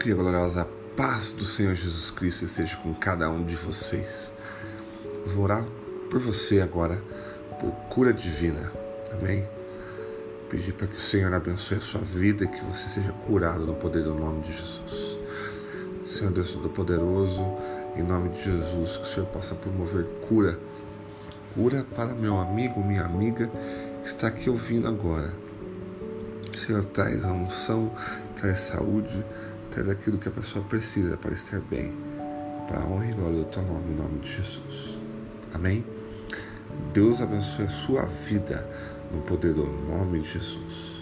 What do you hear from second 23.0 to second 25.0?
amiga que está aqui ouvindo